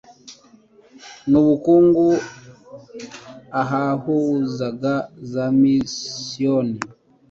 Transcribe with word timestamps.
n 1.29 1.31
ubukungu 1.41 2.07
ahahuzaga 3.61 4.93
za 5.31 5.45
misiyoni 5.61 6.77